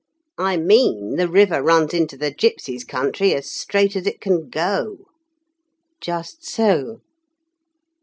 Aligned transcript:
I 0.39 0.57
mean, 0.57 1.17
the 1.17 1.27
river 1.27 1.61
runs 1.61 1.93
into 1.93 2.17
the 2.17 2.31
gipsies' 2.33 2.83
country 2.83 3.35
as 3.35 3.51
straight 3.51 3.95
as 3.95 4.07
it 4.07 4.19
can 4.19 4.49
go." 4.49 5.05
"Just 6.01 6.43
so." 6.43 7.01